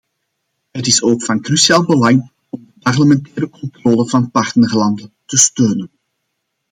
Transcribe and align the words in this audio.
Het 0.71 0.87
is 0.87 1.01
ook 1.01 1.21
van 1.23 1.41
cruciaal 1.41 1.83
belang 1.85 2.31
om 2.49 2.65
de 2.65 2.71
parlementaire 2.79 3.49
controle 3.49 4.09
van 4.09 4.31
partnerlanden 4.31 5.13
te 5.25 5.37
steunen. 5.37 5.89